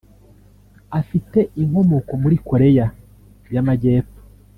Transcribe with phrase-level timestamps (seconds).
[0.99, 2.85] Afite inkomoko muri Koreya
[3.53, 4.19] y’Amajyepfo